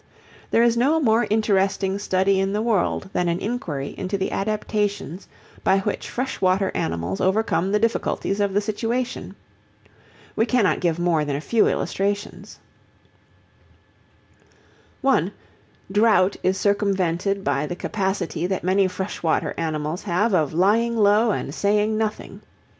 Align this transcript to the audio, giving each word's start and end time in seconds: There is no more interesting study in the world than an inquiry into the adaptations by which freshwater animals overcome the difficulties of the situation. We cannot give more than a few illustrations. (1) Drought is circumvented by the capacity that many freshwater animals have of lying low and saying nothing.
There 0.49 0.63
is 0.63 0.75
no 0.75 0.99
more 0.99 1.27
interesting 1.29 1.99
study 1.99 2.39
in 2.39 2.53
the 2.53 2.61
world 2.63 3.11
than 3.13 3.27
an 3.29 3.39
inquiry 3.39 3.93
into 3.99 4.17
the 4.17 4.31
adaptations 4.31 5.27
by 5.63 5.77
which 5.81 6.09
freshwater 6.09 6.71
animals 6.73 7.21
overcome 7.21 7.71
the 7.71 7.77
difficulties 7.77 8.39
of 8.39 8.55
the 8.55 8.61
situation. 8.61 9.35
We 10.35 10.47
cannot 10.47 10.79
give 10.79 10.97
more 10.97 11.23
than 11.23 11.35
a 11.35 11.39
few 11.39 11.67
illustrations. 11.67 12.57
(1) 15.01 15.31
Drought 15.91 16.35
is 16.41 16.57
circumvented 16.57 17.43
by 17.43 17.67
the 17.67 17.75
capacity 17.75 18.47
that 18.47 18.63
many 18.63 18.87
freshwater 18.87 19.53
animals 19.55 20.01
have 20.01 20.33
of 20.33 20.51
lying 20.51 20.97
low 20.97 21.29
and 21.29 21.53
saying 21.53 21.95
nothing. 21.95 22.41